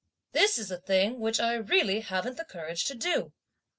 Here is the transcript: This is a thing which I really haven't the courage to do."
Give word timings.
This 0.31 0.57
is 0.57 0.71
a 0.71 0.79
thing 0.79 1.19
which 1.19 1.39
I 1.39 1.53
really 1.53 1.99
haven't 1.99 2.37
the 2.37 2.43
courage 2.43 2.85
to 2.85 2.95
do." 2.95 3.33